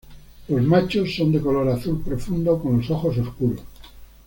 Los 0.47 0.63
machos 0.63 1.15
son 1.15 1.31
de 1.31 1.39
color 1.39 1.69
azul 1.69 2.01
profundo 2.01 2.57
con 2.59 2.77
los 2.77 2.89
ojos 2.89 3.19
oscuros. 3.19 3.61